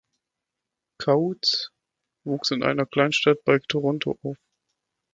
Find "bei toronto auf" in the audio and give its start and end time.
3.45-4.37